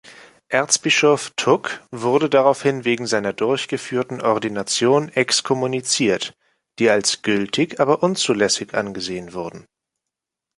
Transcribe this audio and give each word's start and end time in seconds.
Erzbischof 0.47 1.29
Thục 1.35 1.79
wurde 1.91 2.27
daraufhin 2.27 2.85
wegen 2.85 3.05
seiner 3.05 3.33
durchgeführten 3.33 4.19
Ordinationen 4.19 5.09
exkommuniziert, 5.09 6.35
die 6.79 6.89
als 6.89 7.21
gültig, 7.21 7.79
aber 7.79 8.01
unzulässig 8.01 8.73
angesehen 8.73 9.33
wurden. 9.33 9.67